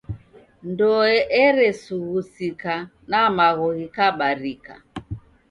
[0.69, 2.73] Ndoe eresughusika,
[3.09, 4.73] na magho ghikabarika.